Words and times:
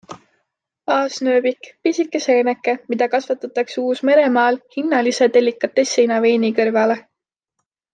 Aasnööbik, 0.95 1.69
pisike 1.89 2.23
seeneke, 2.25 2.75
mida 2.95 3.09
kasvatatakse 3.13 3.79
Uus-Meremaal 3.87 4.61
hinnalise 4.81 5.31
delikatessina 5.39 6.23
veini 6.29 6.55
kõrvale. 6.63 7.01